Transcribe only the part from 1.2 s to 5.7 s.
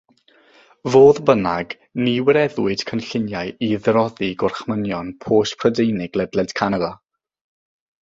bynnag, ni wireddwyd cynlluniau i ddyroddi gorchmynion post